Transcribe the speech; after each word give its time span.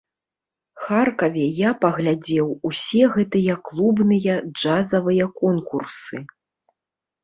Харкаве 0.85 1.43
я 1.57 1.69
паглядзеў 1.83 2.49
усе 2.71 3.03
гэтыя 3.19 3.61
клубныя 3.71 4.43
джазавыя 4.59 5.25
конкурсы. 5.41 6.29